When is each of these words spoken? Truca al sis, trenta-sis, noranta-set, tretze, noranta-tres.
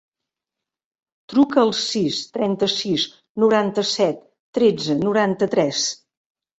Truca 1.33 1.59
al 1.65 1.75
sis, 1.81 2.23
trenta-sis, 2.39 3.07
noranta-set, 3.45 4.27
tretze, 4.61 5.01
noranta-tres. 5.07 5.89